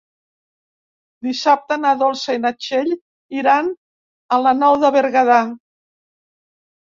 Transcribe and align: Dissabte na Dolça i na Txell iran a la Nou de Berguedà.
Dissabte 1.27 1.75
na 1.81 1.89
Dolça 1.99 2.35
i 2.37 2.39
na 2.45 2.51
Txell 2.63 2.89
iran 3.41 3.69
a 4.37 4.41
la 4.45 4.53
Nou 4.63 4.79
de 4.85 4.91
Berguedà. 4.97 5.37